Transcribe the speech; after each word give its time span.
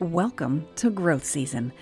Welcome 0.00 0.68
to 0.76 0.90
Growth 0.90 1.24
Season. 1.24 1.72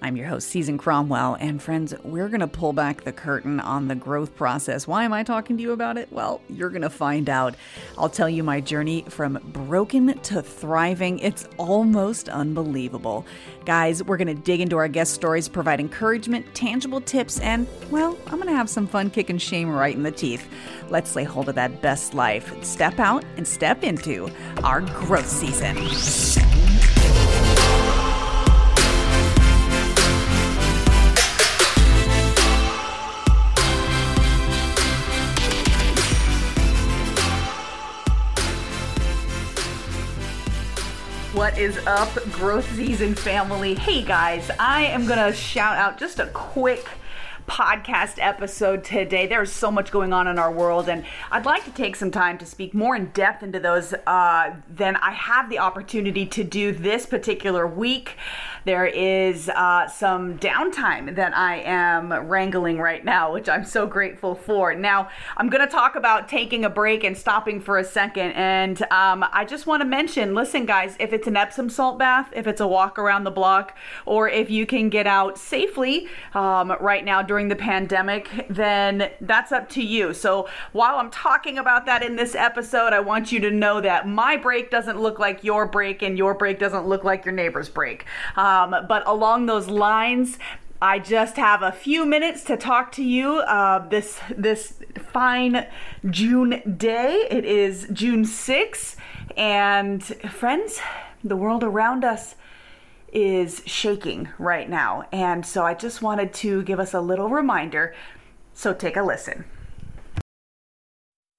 I'm 0.00 0.16
your 0.16 0.28
host, 0.28 0.48
Season 0.48 0.78
Cromwell, 0.78 1.36
and 1.40 1.60
friends, 1.60 1.92
we're 2.04 2.28
going 2.28 2.38
to 2.38 2.46
pull 2.46 2.72
back 2.72 3.02
the 3.02 3.10
curtain 3.10 3.58
on 3.58 3.88
the 3.88 3.96
growth 3.96 4.36
process. 4.36 4.86
Why 4.86 5.02
am 5.02 5.12
I 5.12 5.24
talking 5.24 5.56
to 5.56 5.62
you 5.62 5.72
about 5.72 5.98
it? 5.98 6.06
Well, 6.12 6.40
you're 6.48 6.70
going 6.70 6.82
to 6.82 6.90
find 6.90 7.28
out. 7.28 7.56
I'll 7.98 8.08
tell 8.08 8.28
you 8.28 8.44
my 8.44 8.60
journey 8.60 9.04
from 9.08 9.40
broken 9.52 10.16
to 10.20 10.40
thriving. 10.40 11.18
It's 11.18 11.48
almost 11.58 12.28
unbelievable. 12.28 13.26
Guys, 13.64 14.04
we're 14.04 14.18
going 14.18 14.28
to 14.28 14.40
dig 14.40 14.60
into 14.60 14.76
our 14.76 14.86
guest 14.86 15.12
stories, 15.12 15.48
provide 15.48 15.80
encouragement, 15.80 16.54
tangible 16.54 17.00
tips, 17.00 17.40
and, 17.40 17.66
well, 17.90 18.16
I'm 18.26 18.36
going 18.36 18.46
to 18.46 18.54
have 18.54 18.70
some 18.70 18.86
fun 18.86 19.10
kicking 19.10 19.38
shame 19.38 19.68
right 19.68 19.96
in 19.96 20.04
the 20.04 20.12
teeth. 20.12 20.46
Let's 20.90 21.16
lay 21.16 21.24
hold 21.24 21.48
of 21.48 21.56
that 21.56 21.82
best 21.82 22.14
life, 22.14 22.54
step 22.62 23.00
out, 23.00 23.24
and 23.36 23.48
step 23.48 23.82
into 23.82 24.30
our 24.62 24.80
growth 24.80 25.28
season. 25.28 26.53
What 41.54 41.62
is 41.62 41.78
up, 41.86 42.12
growth 42.32 42.68
season 42.74 43.14
family? 43.14 43.76
Hey 43.76 44.02
guys, 44.02 44.50
I 44.58 44.86
am 44.86 45.06
gonna 45.06 45.32
shout 45.32 45.76
out 45.76 45.98
just 45.98 46.18
a 46.18 46.26
quick 46.26 46.84
podcast 47.46 48.14
episode 48.18 48.82
today. 48.82 49.28
There's 49.28 49.52
so 49.52 49.70
much 49.70 49.92
going 49.92 50.12
on 50.12 50.26
in 50.26 50.36
our 50.36 50.50
world, 50.50 50.88
and 50.88 51.04
I'd 51.30 51.46
like 51.46 51.64
to 51.66 51.70
take 51.70 51.94
some 51.94 52.10
time 52.10 52.38
to 52.38 52.44
speak 52.44 52.74
more 52.74 52.96
in 52.96 53.06
depth 53.14 53.44
into 53.44 53.60
those 53.60 53.94
uh, 54.04 54.56
than 54.68 54.96
I 54.96 55.12
have 55.12 55.48
the 55.48 55.60
opportunity 55.60 56.26
to 56.26 56.42
do 56.42 56.72
this 56.72 57.06
particular 57.06 57.68
week. 57.68 58.16
There 58.64 58.86
is 58.86 59.50
uh, 59.50 59.88
some 59.88 60.38
downtime 60.38 61.16
that 61.16 61.36
I 61.36 61.56
am 61.66 62.12
wrangling 62.12 62.78
right 62.78 63.04
now, 63.04 63.32
which 63.32 63.46
I'm 63.48 63.64
so 63.64 63.86
grateful 63.86 64.34
for. 64.34 64.74
Now, 64.74 65.10
I'm 65.36 65.50
going 65.50 65.60
to 65.60 65.70
talk 65.70 65.96
about 65.96 66.28
taking 66.28 66.64
a 66.64 66.70
break 66.70 67.04
and 67.04 67.16
stopping 67.16 67.60
for 67.60 67.76
a 67.76 67.84
second. 67.84 68.32
And 68.32 68.80
um, 68.90 69.24
I 69.32 69.44
just 69.44 69.66
want 69.66 69.82
to 69.82 69.86
mention 69.86 70.34
listen, 70.34 70.64
guys, 70.64 70.96
if 70.98 71.12
it's 71.12 71.26
an 71.26 71.36
Epsom 71.36 71.68
salt 71.68 71.98
bath, 71.98 72.30
if 72.34 72.46
it's 72.46 72.60
a 72.60 72.66
walk 72.66 72.98
around 72.98 73.24
the 73.24 73.30
block, 73.30 73.76
or 74.06 74.30
if 74.30 74.48
you 74.48 74.64
can 74.64 74.88
get 74.88 75.06
out 75.06 75.38
safely 75.38 76.08
um, 76.32 76.74
right 76.80 77.04
now 77.04 77.20
during 77.20 77.48
the 77.48 77.56
pandemic, 77.56 78.46
then 78.48 79.10
that's 79.20 79.52
up 79.52 79.68
to 79.70 79.82
you. 79.82 80.14
So 80.14 80.48
while 80.72 80.96
I'm 80.96 81.10
talking 81.10 81.58
about 81.58 81.84
that 81.84 82.02
in 82.02 82.16
this 82.16 82.34
episode, 82.34 82.94
I 82.94 83.00
want 83.00 83.30
you 83.30 83.40
to 83.40 83.50
know 83.50 83.82
that 83.82 84.08
my 84.08 84.38
break 84.38 84.70
doesn't 84.70 84.98
look 84.98 85.18
like 85.18 85.44
your 85.44 85.66
break, 85.66 86.00
and 86.00 86.16
your 86.16 86.32
break 86.34 86.58
doesn't 86.58 86.86
look 86.86 87.04
like 87.04 87.26
your 87.26 87.34
neighbor's 87.34 87.68
break. 87.68 88.06
Um, 88.54 88.86
but 88.88 89.06
along 89.06 89.46
those 89.46 89.68
lines, 89.68 90.38
I 90.80 90.98
just 90.98 91.36
have 91.36 91.62
a 91.62 91.72
few 91.72 92.06
minutes 92.06 92.44
to 92.44 92.56
talk 92.56 92.92
to 92.92 93.02
you 93.02 93.38
uh, 93.40 93.88
this 93.88 94.20
this 94.30 94.74
fine 95.12 95.66
June 96.08 96.62
day. 96.76 97.26
It 97.30 97.44
is 97.44 97.88
June 97.92 98.24
6th, 98.24 98.96
and 99.36 100.04
friends, 100.04 100.80
the 101.24 101.36
world 101.36 101.64
around 101.64 102.04
us 102.04 102.36
is 103.12 103.62
shaking 103.66 104.28
right 104.38 104.68
now. 104.68 105.04
And 105.10 105.44
so 105.46 105.64
I 105.64 105.74
just 105.74 106.02
wanted 106.02 106.32
to 106.34 106.62
give 106.62 106.78
us 106.78 106.94
a 106.94 107.00
little 107.00 107.28
reminder. 107.28 107.94
So 108.52 108.72
take 108.72 108.96
a 108.96 109.02
listen. 109.02 109.44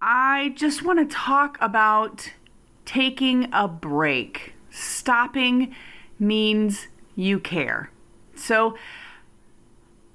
I 0.00 0.54
just 0.56 0.82
want 0.82 0.98
to 0.98 1.14
talk 1.14 1.56
about 1.60 2.32
taking 2.84 3.48
a 3.52 3.68
break. 3.68 4.54
Stopping 4.70 5.74
means 6.18 6.88
you 7.16 7.40
care. 7.40 7.90
So 8.36 8.76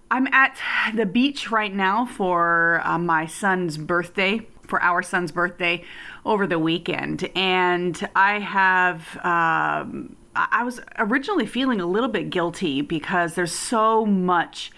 I'm 0.09 0.27
at 0.27 0.55
the 0.95 1.05
beach 1.05 1.51
right 1.51 1.73
now 1.73 2.05
for 2.05 2.81
uh, 2.85 2.97
my 2.97 3.25
son's 3.25 3.77
birthday, 3.77 4.47
for 4.67 4.81
our 4.81 5.01
son's 5.01 5.31
birthday 5.31 5.83
over 6.25 6.47
the 6.47 6.59
weekend. 6.59 7.29
And 7.35 8.09
I 8.15 8.39
have. 8.39 9.17
Um, 9.25 10.15
I 10.33 10.63
was 10.63 10.79
originally 10.97 11.45
feeling 11.45 11.81
a 11.81 11.85
little 11.85 12.07
bit 12.07 12.29
guilty 12.29 12.81
because 12.81 13.33
there's 13.33 13.51
so 13.51 14.05
much 14.05 14.71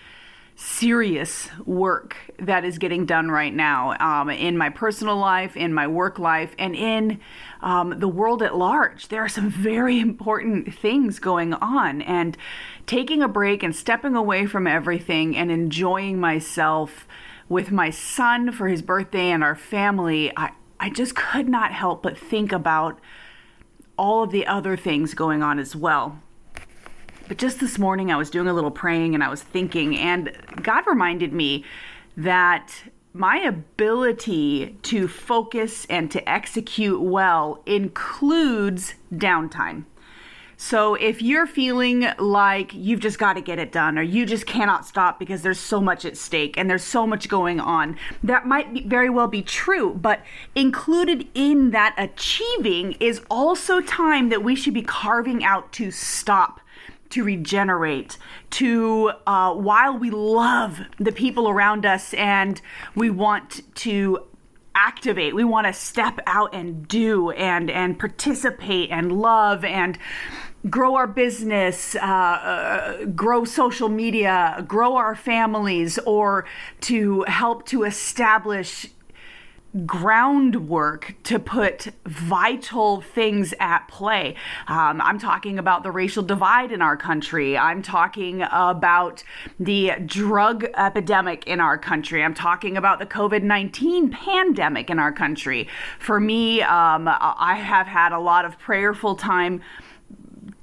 serious 0.56 1.50
work 1.66 2.16
that 2.40 2.64
is 2.64 2.78
getting 2.78 3.06
done 3.06 3.30
right 3.30 3.54
now 3.54 3.96
um, 4.00 4.30
in 4.30 4.58
my 4.58 4.70
personal 4.70 5.18
life, 5.18 5.58
in 5.58 5.74
my 5.74 5.88
work 5.88 6.20
life, 6.20 6.56
and 6.60 6.76
in 6.76 7.20
um, 7.62 8.00
the 8.00 8.08
world 8.08 8.44
at 8.44 8.56
large. 8.56 9.08
There 9.08 9.24
are 9.24 9.30
some 9.30 9.50
very 9.52 10.00
important 10.00 10.74
things 10.74 11.20
going 11.20 11.54
on, 11.56 12.02
and 12.02 12.38
taking 12.86 13.22
a 13.22 13.28
break 13.28 13.64
and 13.64 13.76
stepping 13.76 14.16
away 14.16 14.46
from 14.46 14.68
everything 14.68 15.36
and 15.36 15.52
enjoying 15.52 16.20
myself 16.20 17.08
with 17.50 17.72
my 17.72 17.90
son 17.90 18.52
for 18.52 18.68
his 18.68 18.82
birthday 18.82 19.30
and 19.30 19.44
our 19.44 19.56
family, 19.56 20.32
I, 20.36 20.52
I 20.80 20.90
just 20.90 21.16
could 21.16 21.48
not 21.50 21.72
help 21.72 22.04
but 22.04 22.18
think 22.18 22.52
about 22.52 23.00
all 23.98 24.24
of 24.24 24.32
the 24.32 24.48
other 24.48 24.76
things 24.76 25.14
going 25.14 25.44
on 25.44 25.60
as 25.60 25.76
well. 25.76 26.20
But 27.34 27.40
just 27.40 27.60
this 27.60 27.80
morning, 27.80 28.12
I 28.12 28.16
was 28.16 28.30
doing 28.30 28.46
a 28.48 28.54
little 28.54 28.70
praying 28.70 29.16
and 29.16 29.24
I 29.24 29.28
was 29.28 29.42
thinking, 29.42 29.98
and 29.98 30.38
God 30.62 30.84
reminded 30.86 31.34
me 31.34 31.66
that 32.16 32.84
my 33.12 33.38
ability 33.38 34.78
to 34.84 35.08
focus 35.08 35.88
and 35.90 36.12
to 36.12 36.30
execute 36.30 37.02
well 37.02 37.64
includes 37.66 38.94
downtime. 39.12 39.86
So 40.58 40.94
if 40.94 41.24
you're 41.24 41.48
feeling 41.48 42.06
like 42.20 42.72
you've 42.76 43.00
just 43.00 43.18
got 43.18 43.34
to 43.34 43.42
get 43.42 43.58
it 43.58 43.72
done 43.72 43.98
or 43.98 44.04
you 44.04 44.28
just 44.28 44.46
cannot 44.46 44.86
stop 44.86 45.18
because 45.18 45.42
there's 45.42 45.60
so 45.60 45.82
much 45.82 46.06
at 46.06 46.16
stake 46.16 46.56
and 46.56 46.70
there's 46.70 46.84
so 46.84 47.08
much 47.08 47.30
going 47.30 47.60
on, 47.60 47.98
that 48.22 48.46
might 48.46 48.72
be, 48.72 48.84
very 48.84 49.10
well 49.10 49.28
be 49.28 49.42
true. 49.42 49.96
But 49.96 50.22
included 50.54 51.28
in 51.34 51.72
that 51.72 51.96
achieving 51.98 52.92
is 53.00 53.22
also 53.32 53.82
time 53.82 54.30
that 54.30 54.44
we 54.44 54.54
should 54.54 54.76
be 54.76 54.84
carving 54.84 55.44
out 55.44 55.72
to 55.74 55.90
stop 55.90 56.60
to 57.14 57.24
regenerate, 57.24 58.18
to 58.50 59.12
uh, 59.28 59.54
while 59.54 59.96
we 59.96 60.10
love 60.10 60.82
the 60.98 61.12
people 61.12 61.48
around 61.48 61.86
us 61.86 62.12
and 62.16 62.60
we 62.96 63.10
want 63.12 63.62
to 63.76 64.20
activate 64.76 65.36
we 65.36 65.44
want 65.44 65.68
to 65.68 65.74
step 65.74 66.20
out 66.26 66.52
and 66.56 66.88
do 66.88 67.30
and 67.30 67.70
and 67.70 68.00
participate 68.00 68.90
and 68.90 69.12
love 69.12 69.64
and 69.64 70.00
grow 70.68 70.96
our 70.96 71.06
business 71.06 71.96
uh, 71.96 72.00
uh, 72.00 73.06
grow 73.06 73.46
social 73.46 73.88
media 73.88 74.66
grow 74.68 74.96
our 74.96 75.14
families 75.14 76.00
or 76.08 76.46
to 76.82 77.24
help 77.28 77.68
to 77.68 77.84
establish 77.84 78.88
groundwork 79.86 81.16
to 81.24 81.40
put 81.40 81.88
vital 82.06 83.02
things 83.02 83.54
at 83.60 83.88
play. 83.88 84.36
Um, 84.68 85.02
I'm 85.02 85.18
talking 85.18 85.58
about 85.58 85.84
the 85.84 85.92
racial 85.92 86.24
divide 86.24 86.72
in 86.72 86.82
our 86.82 86.96
country. 86.96 87.58
I'm 87.58 87.82
talking 87.82 88.44
about 88.52 89.24
the 89.60 89.94
drug 90.06 90.66
epidemic 90.76 91.48
in 91.48 91.60
our 91.60 91.78
country. 91.78 92.24
I'm 92.24 92.36
talking 92.36 92.78
about 92.78 93.00
the 93.00 93.06
COVID 93.06 93.44
19 93.44 94.10
pandemic 94.10 94.90
in 94.90 95.00
our 95.00 95.12
country. 95.12 95.68
For 96.00 96.20
me, 96.20 96.62
um, 96.62 97.08
I 97.08 97.56
have 97.56 97.88
had 97.88 98.12
a 98.12 98.20
lot 98.20 98.46
of 98.46 98.60
prayerful 98.60 99.16
time 99.16 99.62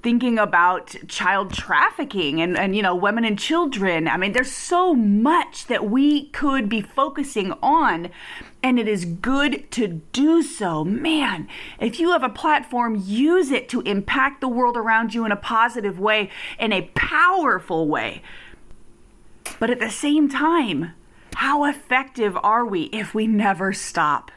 thinking 0.03 0.38
about 0.38 0.97
child 1.09 1.53
trafficking 1.53 2.41
and, 2.41 2.56
and 2.56 2.75
you 2.75 2.83
know 2.83 2.94
women 2.94 3.25
and 3.25 3.38
children. 3.38 4.09
I 4.09 4.16
mean 4.16 4.33
there's 4.33 4.53
so 4.53 4.94
much 4.94 5.66
that 5.66 5.88
we 5.91 6.27
could 6.28 6.69
be 6.69 6.81
focusing 6.81 7.53
on 7.62 8.10
and 8.62 8.78
it 8.78 8.89
is 8.89 9.05
good 9.05 9.71
to 9.72 10.00
do 10.12 10.43
so. 10.43 10.84
Man 10.84 11.49
if 11.78 12.00
you 12.00 12.10
have 12.10 12.22
a 12.22 12.28
platform 12.28 13.03
use 13.05 13.50
it 13.50 13.69
to 13.71 13.81
impact 13.83 14.41
the 14.41 14.49
world 14.49 14.77
around 14.77 15.15
you 15.15 15.25
in 15.25 15.33
a 15.33 15.37
positive 15.37 15.98
way 15.98 16.30
in 16.59 16.72
a 16.72 16.91
powerful 16.95 17.89
way. 17.89 18.22
But 19.59 19.71
at 19.71 19.80
the 19.80 19.91
same 19.91 20.28
time 20.28 20.92
how 21.34 21.65
effective 21.65 22.36
are 22.42 22.66
we 22.66 22.84
if 22.84 23.15
we 23.15 23.27
never 23.27 23.72
stop? 23.72 24.30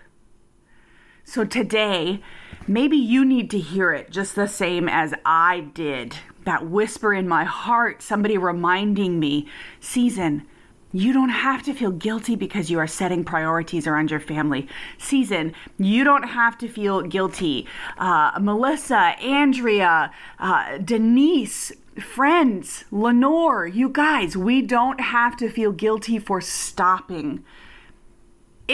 So 1.24 1.46
today 1.46 2.22
Maybe 2.68 2.96
you 2.96 3.26
need 3.26 3.50
to 3.52 3.60
hear 3.60 3.92
it 3.92 4.10
just 4.10 4.36
the 4.36 4.48
same 4.48 4.88
as 4.88 5.14
I 5.26 5.68
did. 5.74 6.16
That 6.46 6.68
whisper 6.70 7.14
in 7.14 7.28
my 7.28 7.44
heart, 7.44 8.02
somebody 8.02 8.38
reminding 8.38 9.20
me, 9.20 9.48
Season, 9.82 10.46
you 10.94 11.12
don't 11.12 11.30
have 11.30 11.64
to 11.64 11.74
feel 11.74 11.92
guilty 11.92 12.36
because 12.36 12.72
you 12.72 12.80
are 12.80 12.88
setting 12.88 13.26
priorities 13.26 13.86
around 13.86 14.12
your 14.12 14.20
family. 14.22 14.68
Season, 14.98 15.54
you 15.78 16.06
don't 16.06 16.24
have 16.24 16.58
to 16.60 16.70
feel 16.70 17.02
guilty. 17.02 17.68
Uh, 17.98 18.40
Melissa, 18.40 19.16
Andrea, 19.20 20.12
uh, 20.40 20.78
Denise, 20.78 21.74
friends, 22.00 22.86
Lenore, 22.92 23.68
you 23.68 23.90
guys, 23.90 24.38
we 24.38 24.62
don't 24.62 25.02
have 25.02 25.36
to 25.38 25.50
feel 25.50 25.72
guilty 25.74 26.18
for 26.18 26.40
stopping 26.40 27.44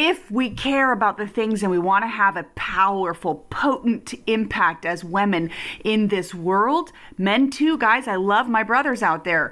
if 0.01 0.31
we 0.31 0.49
care 0.49 0.93
about 0.93 1.17
the 1.17 1.27
things 1.27 1.61
and 1.61 1.69
we 1.69 1.77
want 1.77 2.03
to 2.03 2.07
have 2.07 2.37
a 2.37 2.45
powerful, 2.55 3.35
potent 3.49 4.13
impact 4.27 4.85
as 4.85 5.03
women 5.03 5.51
in 5.83 6.07
this 6.07 6.33
world, 6.33 6.93
men 7.17 7.49
too, 7.49 7.77
guys, 7.77 8.07
I 8.07 8.15
love 8.15 8.47
my 8.47 8.63
brothers 8.63 9.03
out 9.03 9.25
there. 9.25 9.51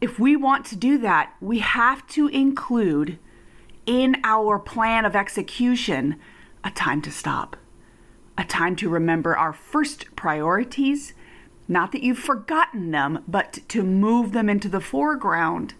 If 0.00 0.20
we 0.20 0.36
want 0.36 0.64
to 0.66 0.76
do 0.76 0.98
that, 0.98 1.34
we 1.40 1.58
have 1.58 2.06
to 2.10 2.28
include 2.28 3.18
in 3.86 4.20
our 4.22 4.60
plan 4.60 5.04
of 5.04 5.16
execution 5.16 6.14
a 6.62 6.70
time 6.70 7.02
to 7.02 7.10
stop, 7.10 7.56
a 8.36 8.44
time 8.44 8.76
to 8.76 8.88
remember 8.88 9.36
our 9.36 9.52
first 9.52 10.14
priorities. 10.14 11.12
Not 11.66 11.90
that 11.90 12.04
you've 12.04 12.20
forgotten 12.20 12.92
them, 12.92 13.24
but 13.26 13.58
to 13.70 13.82
move 13.82 14.30
them 14.30 14.48
into 14.48 14.68
the 14.68 14.80
foreground 14.80 15.74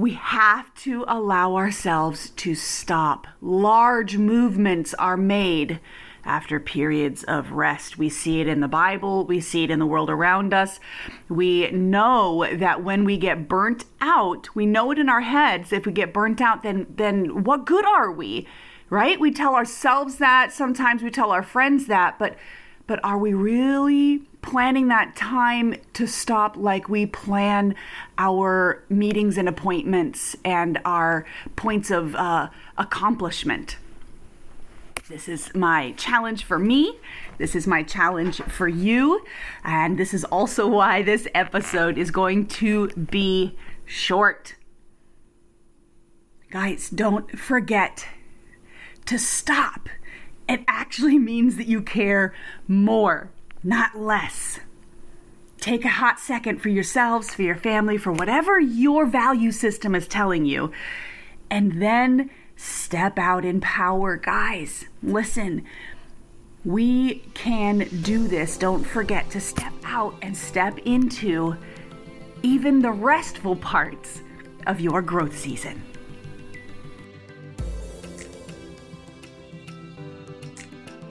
we 0.00 0.14
have 0.14 0.72
to 0.74 1.04
allow 1.06 1.56
ourselves 1.56 2.30
to 2.30 2.54
stop. 2.54 3.26
Large 3.42 4.16
movements 4.16 4.94
are 4.94 5.18
made 5.18 5.78
after 6.24 6.58
periods 6.58 7.22
of 7.24 7.52
rest. 7.52 7.98
We 7.98 8.08
see 8.08 8.40
it 8.40 8.48
in 8.48 8.60
the 8.60 8.68
Bible, 8.68 9.26
we 9.26 9.40
see 9.40 9.64
it 9.64 9.70
in 9.70 9.78
the 9.78 9.86
world 9.86 10.08
around 10.08 10.54
us. 10.54 10.80
We 11.28 11.70
know 11.70 12.46
that 12.50 12.82
when 12.82 13.04
we 13.04 13.18
get 13.18 13.46
burnt 13.46 13.84
out, 14.00 14.54
we 14.54 14.64
know 14.64 14.90
it 14.90 14.98
in 14.98 15.10
our 15.10 15.20
heads. 15.20 15.70
If 15.72 15.84
we 15.84 15.92
get 15.92 16.14
burnt 16.14 16.40
out, 16.40 16.62
then 16.62 16.86
then 16.88 17.44
what 17.44 17.66
good 17.66 17.84
are 17.84 18.10
we? 18.10 18.46
Right? 18.88 19.20
We 19.20 19.30
tell 19.30 19.54
ourselves 19.54 20.16
that, 20.16 20.52
sometimes 20.52 21.02
we 21.02 21.10
tell 21.10 21.30
our 21.30 21.42
friends 21.42 21.86
that, 21.86 22.18
but 22.18 22.36
but 22.86 23.04
are 23.04 23.18
we 23.18 23.34
really 23.34 24.22
planning 24.42 24.88
that 24.88 25.16
time 25.16 25.74
to 25.94 26.06
stop 26.06 26.56
like 26.56 26.88
we 26.88 27.06
plan 27.06 27.74
our 28.18 28.82
meetings 28.88 29.36
and 29.36 29.48
appointments 29.48 30.36
and 30.44 30.80
our 30.84 31.26
points 31.56 31.90
of 31.90 32.14
uh, 32.14 32.48
accomplishment. 32.78 33.76
This 35.08 35.28
is 35.28 35.52
my 35.54 35.92
challenge 35.92 36.44
for 36.44 36.58
me. 36.58 36.96
This 37.38 37.56
is 37.56 37.66
my 37.66 37.82
challenge 37.82 38.40
for 38.42 38.68
you. 38.68 39.24
And 39.64 39.98
this 39.98 40.14
is 40.14 40.24
also 40.24 40.68
why 40.68 41.02
this 41.02 41.26
episode 41.34 41.98
is 41.98 42.12
going 42.12 42.46
to 42.46 42.88
be 42.90 43.56
short. 43.84 44.54
Guys, 46.50 46.90
don't 46.90 47.36
forget 47.38 48.06
to 49.06 49.18
stop. 49.18 49.88
It 50.48 50.60
actually 50.68 51.18
means 51.18 51.56
that 51.56 51.66
you 51.66 51.82
care 51.82 52.32
more 52.68 53.32
not 53.62 53.98
less. 53.98 54.60
Take 55.58 55.84
a 55.84 55.88
hot 55.88 56.18
second 56.18 56.62
for 56.62 56.70
yourselves, 56.70 57.34
for 57.34 57.42
your 57.42 57.56
family, 57.56 57.98
for 57.98 58.12
whatever 58.12 58.58
your 58.58 59.06
value 59.06 59.52
system 59.52 59.94
is 59.94 60.08
telling 60.08 60.46
you, 60.46 60.72
and 61.50 61.82
then 61.82 62.30
step 62.56 63.18
out 63.18 63.44
in 63.44 63.60
power. 63.60 64.16
Guys, 64.16 64.86
listen, 65.02 65.64
we 66.64 67.16
can 67.34 67.88
do 68.02 68.26
this. 68.26 68.56
Don't 68.56 68.84
forget 68.84 69.30
to 69.30 69.40
step 69.40 69.72
out 69.84 70.14
and 70.22 70.36
step 70.36 70.78
into 70.78 71.56
even 72.42 72.80
the 72.80 72.92
restful 72.92 73.56
parts 73.56 74.22
of 74.66 74.80
your 74.80 75.02
growth 75.02 75.38
season. 75.38 75.82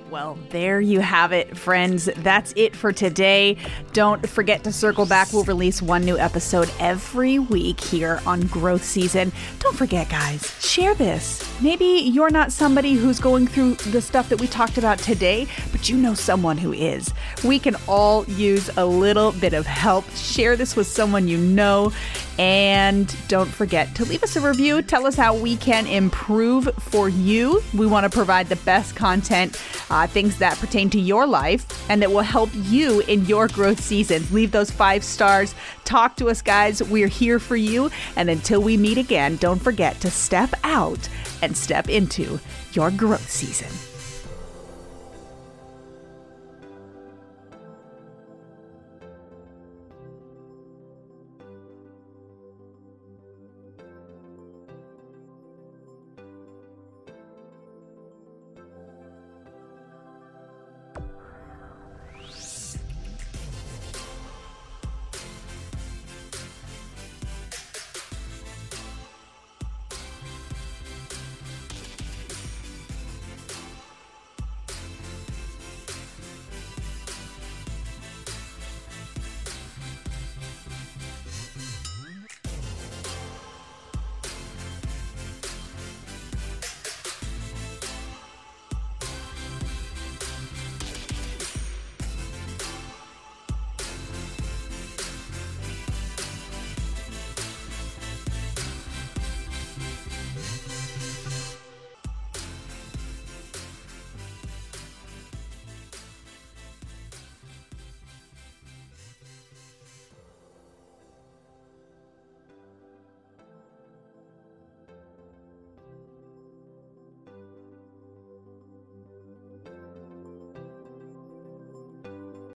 Well, 0.09 0.39
there 0.49 0.81
you 0.81 1.01
have 1.01 1.31
it, 1.33 1.55
friends. 1.55 2.09
That's 2.17 2.51
it 2.55 2.75
for 2.75 2.91
today. 2.91 3.57
Don't 3.93 4.27
forget 4.27 4.63
to 4.63 4.71
circle 4.73 5.05
back. 5.05 5.31
We'll 5.31 5.43
release 5.43 5.83
one 5.83 6.03
new 6.03 6.17
episode 6.17 6.71
every 6.79 7.37
week 7.37 7.79
here 7.79 8.19
on 8.25 8.47
Growth 8.47 8.83
Season. 8.83 9.31
Don't 9.59 9.75
forget, 9.75 10.09
guys, 10.09 10.51
share 10.67 10.95
this. 10.95 11.47
Maybe 11.61 11.85
you're 11.85 12.31
not 12.31 12.51
somebody 12.51 12.93
who's 12.93 13.19
going 13.19 13.45
through 13.45 13.75
the 13.75 14.01
stuff 14.01 14.29
that 14.29 14.41
we 14.41 14.47
talked 14.47 14.79
about 14.79 14.97
today, 14.97 15.47
but 15.71 15.89
you 15.89 15.97
know 15.97 16.15
someone 16.15 16.57
who 16.57 16.73
is. 16.73 17.13
We 17.43 17.59
can 17.59 17.75
all 17.87 18.25
use 18.25 18.75
a 18.77 18.85
little 18.85 19.33
bit 19.33 19.53
of 19.53 19.67
help. 19.67 20.09
Share 20.15 20.55
this 20.55 20.75
with 20.75 20.87
someone 20.87 21.27
you 21.27 21.37
know. 21.37 21.93
And 22.39 23.13
don't 23.27 23.49
forget 23.49 23.93
to 23.95 24.05
leave 24.05 24.23
us 24.23 24.37
a 24.37 24.41
review. 24.41 24.81
Tell 24.81 25.05
us 25.05 25.15
how 25.15 25.35
we 25.35 25.57
can 25.57 25.85
improve 25.85 26.69
for 26.79 27.09
you. 27.09 27.61
We 27.73 27.85
want 27.85 28.05
to 28.05 28.09
provide 28.09 28.47
the 28.47 28.55
best 28.55 28.95
content. 28.95 29.61
Uh, 29.89 30.07
things 30.07 30.37
that 30.37 30.57
pertain 30.57 30.89
to 30.91 30.99
your 30.99 31.27
life 31.27 31.67
and 31.89 32.01
that 32.01 32.11
will 32.11 32.21
help 32.21 32.49
you 32.53 33.01
in 33.01 33.25
your 33.25 33.49
growth 33.49 33.81
season. 33.81 34.23
Leave 34.31 34.51
those 34.51 34.71
five 34.71 35.03
stars. 35.03 35.53
Talk 35.83 36.15
to 36.15 36.29
us, 36.29 36.41
guys. 36.41 36.81
We're 36.81 37.07
here 37.07 37.39
for 37.39 37.57
you. 37.57 37.91
And 38.15 38.29
until 38.29 38.61
we 38.61 38.77
meet 38.77 38.97
again, 38.97 39.35
don't 39.35 39.61
forget 39.61 39.99
to 39.99 40.09
step 40.09 40.53
out 40.63 41.09
and 41.41 41.57
step 41.57 41.89
into 41.89 42.39
your 42.71 42.89
growth 42.89 43.29
season. 43.29 43.88